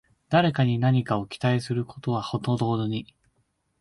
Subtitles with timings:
[0.29, 3.15] 誰かに何かを期待することはほどほどに